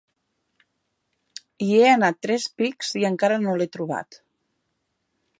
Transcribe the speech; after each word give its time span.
Hi 1.65 1.67
he 1.75 1.83
anat 1.89 2.17
tres 2.27 2.47
pics 2.61 2.89
i 3.01 3.05
encara 3.13 3.37
no 3.43 3.53
l'he 3.61 3.69
trobat. 3.77 4.17